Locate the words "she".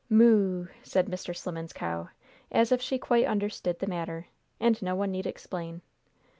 2.81-2.97